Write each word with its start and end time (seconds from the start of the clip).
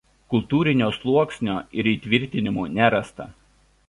Kultūrinio 0.33 0.85
sluoksnio 0.95 1.57
ir 1.81 1.89
įtvirtinimų 1.91 2.65
nerasta. 2.79 3.29